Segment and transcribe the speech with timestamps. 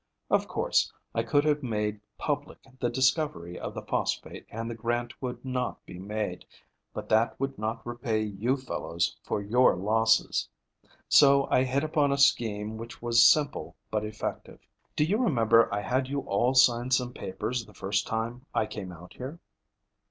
[0.31, 5.13] Of course, I could have made public the discovery of the phosphate and the grant
[5.21, 6.43] would not be made,
[6.91, 10.49] but that would not repay you fellows for your losses.
[11.07, 14.61] So I hit upon a scheme which was simple but effective.
[14.95, 18.91] Do you remember I had you all sign some papers the first time I came
[18.91, 19.37] out here?"